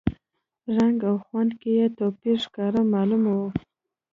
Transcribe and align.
رنګ 0.75 0.99
او 1.09 1.15
خوند 1.25 1.51
کې 1.61 1.69
یې 1.77 1.85
توپیر 1.97 2.37
ښکاره 2.45 2.81
معلوم 2.93 3.23
و. 3.29 3.39